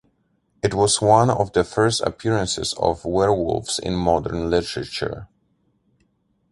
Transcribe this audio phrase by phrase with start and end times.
[0.63, 5.27] It was one of the first appearances of werewolves in modern literature.